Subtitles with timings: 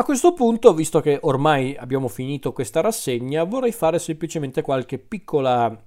[0.00, 5.78] A questo punto, visto che ormai abbiamo finito questa rassegna, vorrei fare semplicemente qualche piccola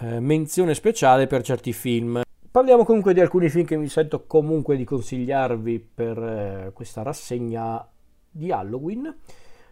[0.00, 2.20] eh, menzione speciale per certi film.
[2.50, 7.88] Parliamo comunque di alcuni film che mi sento comunque di consigliarvi per eh, questa rassegna
[8.28, 9.16] di Halloween.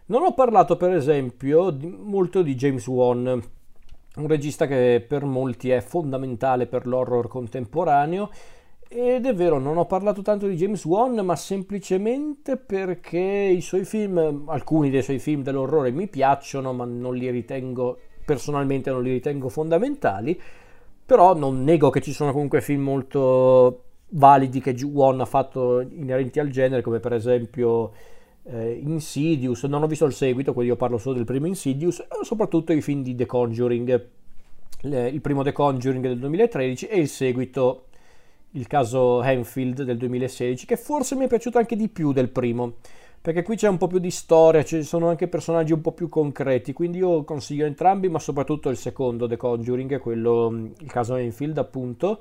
[0.05, 5.71] Non ho parlato per esempio di, molto di James Wan, un regista che per molti
[5.71, 8.29] è fondamentale per l'horror contemporaneo
[8.89, 13.83] ed è vero, non ho parlato tanto di James Wan, ma semplicemente perché i suoi
[13.83, 19.11] film, alcuni dei suoi film dell'orrore mi piacciono, ma non li ritengo, personalmente non li
[19.11, 20.39] ritengo fondamentali,
[21.05, 26.39] però non nego che ci sono comunque film molto validi che Wan ha fatto inerenti
[26.39, 27.91] al genere, come per esempio
[28.43, 32.23] eh, Insidious, non ho visto il seguito, quindi io parlo solo del primo Insidious, e
[32.23, 34.07] soprattutto i film di The Conjuring,
[34.83, 37.87] il primo The Conjuring del 2013 e il seguito
[38.57, 42.73] il caso Hanfield del 2016, che forse mi è piaciuto anche di più del primo,
[43.21, 46.09] perché qui c'è un po' più di storia, ci sono anche personaggi un po' più
[46.09, 51.57] concreti, quindi io consiglio entrambi, ma soprattutto il secondo, The Conjuring, quello, il caso Hanfield
[51.57, 52.19] appunto.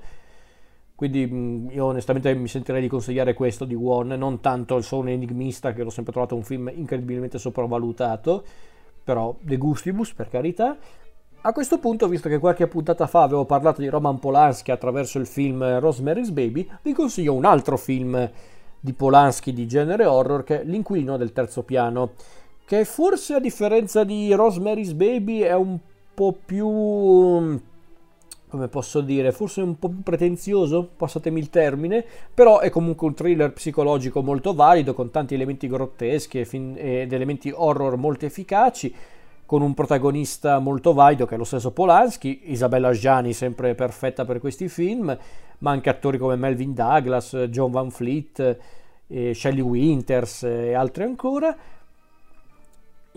[0.94, 5.74] Quindi io onestamente mi sentirei di consigliare questo di One, non tanto il solo enigmista,
[5.74, 8.44] che l'ho sempre trovato un film incredibilmente sopravvalutato,
[9.04, 10.76] però De Gustibus per carità,
[11.46, 15.28] a questo punto, visto che qualche puntata fa avevo parlato di Roman Polanski attraverso il
[15.28, 18.28] film Rosemary's Baby, vi consiglio un altro film
[18.80, 22.14] di Polanski di genere horror che è L'inquilino del terzo piano,
[22.64, 25.78] che forse a differenza di Rosemary's Baby è un
[26.12, 27.60] po' più
[28.48, 33.14] come posso dire, forse un po' più pretenzioso, passatemi il termine, però è comunque un
[33.14, 38.94] thriller psicologico molto valido, con tanti elementi grotteschi ed elementi horror molto efficaci
[39.46, 44.40] con un protagonista molto valido che è lo stesso Polanski, Isabella Gianni sempre perfetta per
[44.40, 45.16] questi film,
[45.58, 48.58] ma anche attori come Melvin Douglas, John Van Fleet,
[49.06, 51.56] eh, Shelley Winters e altri ancora.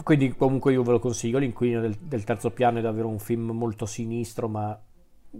[0.01, 3.49] Quindi comunque io ve lo consiglio, L'inquilino del, del terzo piano è davvero un film
[3.51, 4.79] molto sinistro, ma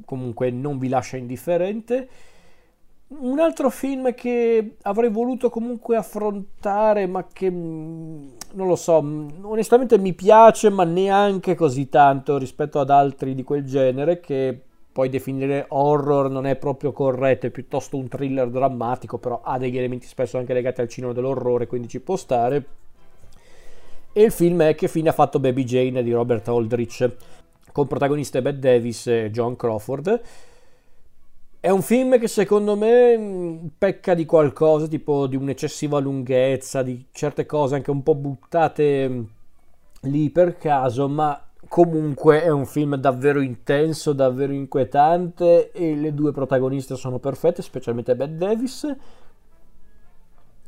[0.04, 2.10] comunque non vi lascia indifferente.
[3.12, 9.46] Un altro film che avrei voluto comunque affrontare, ma che mm, non lo so, mm,
[9.46, 14.56] onestamente mi piace, ma neanche così tanto rispetto ad altri di quel genere, che
[14.92, 19.78] poi definire horror non è proprio corretto, è piuttosto un thriller drammatico, però ha degli
[19.78, 22.66] elementi spesso anche legati al cinema dell'orrore, quindi ci può stare.
[24.14, 27.12] E il film è Che fine ha fatto Baby Jane di Robert Aldrich,
[27.72, 30.22] con protagoniste Bette Davis e John Crawford
[31.62, 37.08] è un film che secondo me mm, pecca di qualcosa, tipo di un'eccessiva lunghezza, di
[37.12, 39.24] certe cose anche un po' buttate mm,
[40.04, 46.32] lì per caso, ma comunque è un film davvero intenso, davvero inquietante e le due
[46.32, 48.96] protagoniste sono perfette, specialmente Bette Davis.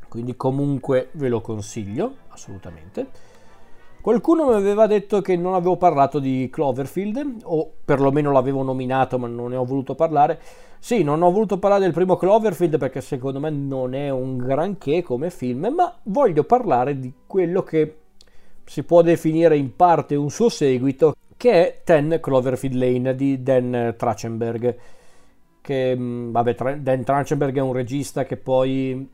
[0.08, 3.06] Quindi comunque ve lo consiglio, assolutamente.
[4.02, 9.28] Qualcuno mi aveva detto che non avevo parlato di Cloverfield, o perlomeno l'avevo nominato ma
[9.28, 10.40] non ne ho voluto parlare.
[10.80, 15.04] Sì, non ho voluto parlare del primo Cloverfield perché secondo me non è un granché
[15.04, 17.98] come film, ma voglio parlare di quello che
[18.64, 23.94] si può definire in parte un suo seguito, che è Ten Cloverfield Lane di Dan
[23.96, 24.76] Trachtenberg.
[25.60, 29.08] Che, vabbè, Dan Trachtenberg è un regista che poi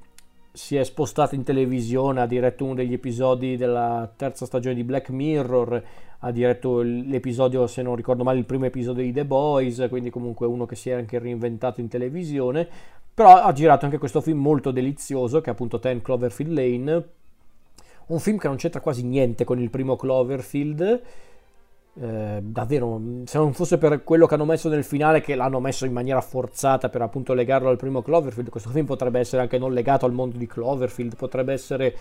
[0.58, 5.10] si è spostato in televisione, ha diretto uno degli episodi della terza stagione di Black
[5.10, 5.84] Mirror,
[6.18, 10.48] ha diretto l'episodio, se non ricordo male, il primo episodio di The Boys, quindi comunque
[10.48, 12.66] uno che si è anche reinventato in televisione,
[13.14, 17.08] però ha girato anche questo film molto delizioso che è appunto Ten Cloverfield Lane,
[18.06, 21.02] un film che non c'entra quasi niente con il primo Cloverfield,
[22.00, 25.84] eh, davvero, se non fosse per quello che hanno messo nel finale, che l'hanno messo
[25.84, 29.72] in maniera forzata per appunto legarlo al primo Cloverfield, questo film potrebbe essere anche non
[29.72, 31.94] legato al mondo di Cloverfield, potrebbe essere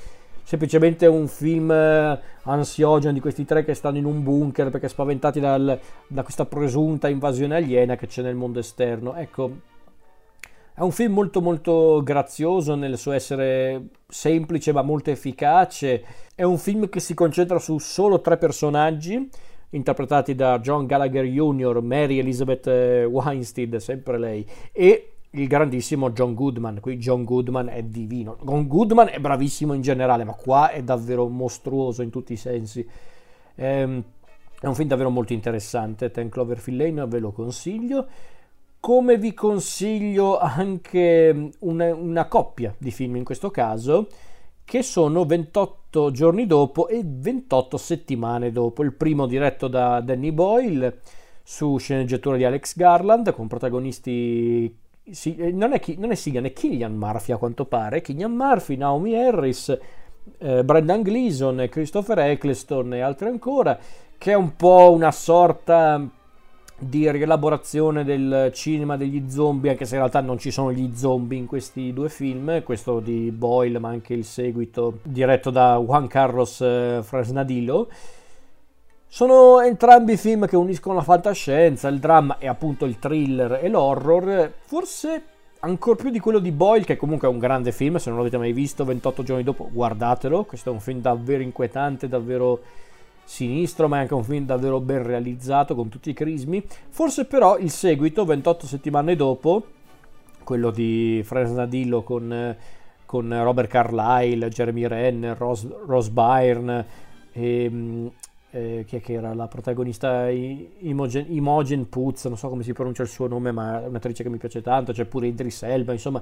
[0.44, 5.40] semplicemente un film eh, ansiogeno di questi tre che stanno in un bunker perché spaventati
[5.40, 5.78] dal,
[6.08, 9.16] da questa presunta invasione aliena che c'è nel mondo esterno.
[9.16, 9.52] Ecco,
[10.74, 16.04] è un film molto molto grazioso nel suo essere semplice ma molto efficace.
[16.36, 19.28] È un film che si concentra su solo tre personaggi
[19.72, 26.34] interpretati da John Gallagher Jr., Mary Elizabeth eh, Weinstein, sempre lei, e il grandissimo John
[26.34, 26.80] Goodman.
[26.80, 28.38] Qui John Goodman è divino.
[28.44, 32.88] John Goodman è bravissimo in generale, ma qua è davvero mostruoso in tutti i sensi.
[33.56, 34.04] Ehm,
[34.60, 36.12] è un film davvero molto interessante.
[36.12, 38.08] Ten Cloverfield Lane ve lo consiglio.
[38.80, 44.08] Come vi consiglio anche una, una coppia di film in questo caso,
[44.68, 48.84] che sono 28 giorni dopo e 28 settimane dopo.
[48.84, 51.00] Il primo diretto da Danny Boyle
[51.42, 56.94] su sceneggiatura di Alex Garland con protagonisti eh, non, è, non è Sigan, è Killian
[56.94, 58.02] Murphy a quanto pare.
[58.02, 59.70] Killian Murphy, Naomi Harris,
[60.38, 63.80] eh, Brendan Gleeson, Christopher Eccleston e altri ancora,
[64.18, 66.06] che è un po' una sorta
[66.80, 71.38] di rielaborazione del cinema degli zombie, anche se in realtà non ci sono gli zombie
[71.38, 76.62] in questi due film, questo di Boyle, ma anche il seguito diretto da Juan Carlos
[76.62, 77.88] eh, Fresnadillo.
[79.08, 84.52] Sono entrambi film che uniscono la fantascienza, il dramma e appunto il thriller e l'horror,
[84.60, 85.24] forse
[85.62, 88.38] ancora più di quello di Boyle, che comunque è un grande film, se non l'avete
[88.38, 92.62] mai visto, 28 giorni dopo guardatelo, questo è un film davvero inquietante, davvero
[93.28, 96.64] sinistro, ma è anche un film davvero ben realizzato con tutti i crismi.
[96.90, 99.66] Forse però il seguito, 28 settimane dopo,
[100.44, 102.56] quello di Fresnadillo con,
[103.06, 106.86] con Robert Carlyle, Jeremy Renner, Rose, Rose Byrne
[107.34, 108.12] e
[108.50, 110.30] eh, chi è che era la protagonista?
[110.30, 114.30] Imogen, Imogen Putz, non so come si pronuncia il suo nome, ma è un'attrice che
[114.30, 116.22] mi piace tanto, c'è pure Idris Elba, insomma,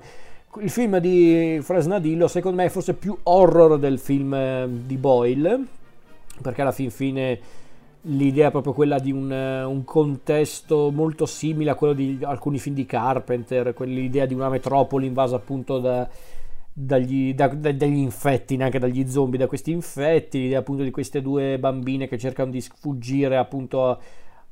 [0.59, 5.83] il film di Fresnadillo secondo me è forse più horror del film eh, di Boyle,
[6.41, 7.39] perché alla fin fine
[8.07, 12.59] l'idea è proprio quella di un, eh, un, contesto molto simile a quello di alcuni
[12.59, 16.07] film di Carpenter, quell'idea di una metropoli invasa appunto da,
[16.71, 21.21] dagli, da, da, dagli infetti, neanche dagli zombie, da questi infetti, l'idea appunto di queste
[21.21, 23.97] due bambine che cercano di sfuggire appunto a,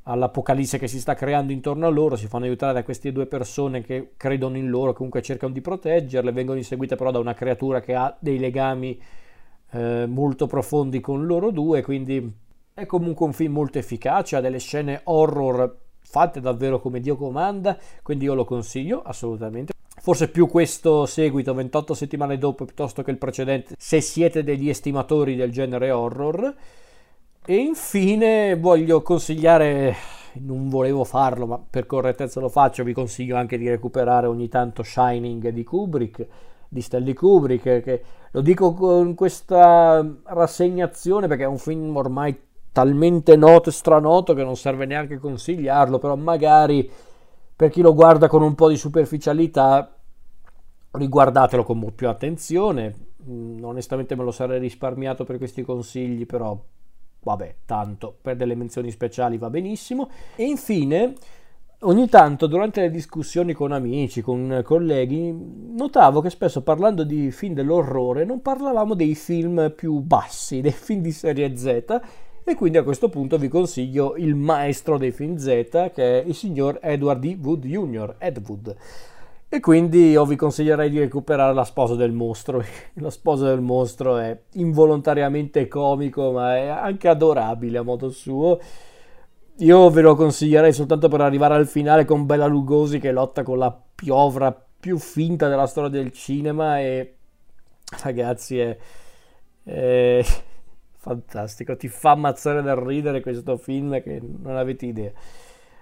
[0.03, 3.81] all'apocalisse che si sta creando intorno a loro, si fanno aiutare da queste due persone
[3.81, 7.93] che credono in loro, comunque cercano di proteggerle, vengono inseguite però da una creatura che
[7.93, 8.99] ha dei legami
[9.73, 12.31] eh, molto profondi con loro due, quindi
[12.73, 17.77] è comunque un film molto efficace, ha delle scene horror fatte davvero come Dio comanda,
[18.01, 19.73] quindi io lo consiglio assolutamente.
[20.03, 25.35] Forse più questo seguito 28 settimane dopo piuttosto che il precedente, se siete degli estimatori
[25.35, 26.53] del genere horror.
[27.45, 29.95] E infine voglio consigliare,
[30.41, 34.83] non volevo farlo, ma per correttezza lo faccio, vi consiglio anche di recuperare ogni tanto
[34.83, 36.27] Shining di Kubrick
[36.73, 42.37] di Stanley Kubrick, che lo dico con questa rassegnazione perché è un film ormai
[42.71, 46.89] talmente noto e stranoto che non serve neanche consigliarlo, però magari
[47.55, 49.95] per chi lo guarda con un po' di superficialità,
[50.91, 53.11] riguardatelo con più attenzione.
[53.29, 56.59] Mm, onestamente me lo sarei risparmiato per questi consigli, però
[57.21, 60.09] vabbè, tanto per delle menzioni speciali va benissimo.
[60.35, 61.13] E infine
[61.83, 65.33] ogni tanto durante le discussioni con amici, con colleghi,
[65.75, 71.01] notavo che spesso parlando di film dell'orrore non parlavamo dei film più bassi, dei film
[71.01, 72.01] di serie Z
[72.45, 76.35] e quindi a questo punto vi consiglio il maestro dei film Z che è il
[76.35, 77.37] signor Edward D.
[77.41, 78.75] Wood Jr., Ed Wood.
[79.47, 82.63] E quindi io vi consiglierei di recuperare La sposa del mostro.
[82.95, 88.59] La sposa del mostro è involontariamente comico ma è anche adorabile a modo suo
[89.57, 93.59] io ve lo consiglierei soltanto per arrivare al finale con Bella Lugosi che lotta con
[93.59, 97.15] la piovra più finta della storia del cinema e
[98.01, 98.77] ragazzi è,
[99.63, 100.25] è
[100.97, 105.11] fantastico, ti fa ammazzare dal ridere questo film che non avete idea.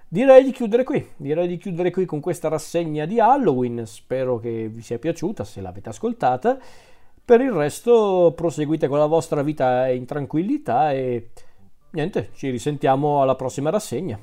[0.06, 4.68] Direi di chiudere qui, direi di chiudere qui con questa rassegna di Halloween, spero che
[4.68, 6.58] vi sia piaciuta se l'avete ascoltata.
[7.24, 11.30] Per il resto proseguite con la vostra vita in tranquillità e
[11.92, 14.18] niente, ci risentiamo alla prossima rassegna.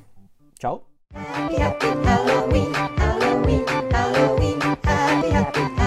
[0.56, 0.84] Ciao!
[1.12, 5.79] Happy, happy Halloween, Halloween, Halloween, happy, happy.